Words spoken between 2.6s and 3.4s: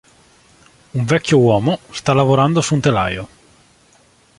su un telaio.